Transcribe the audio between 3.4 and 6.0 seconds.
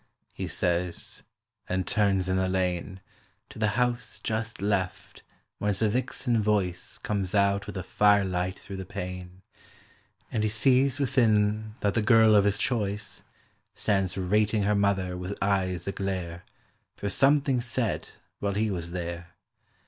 To the house just left, whence a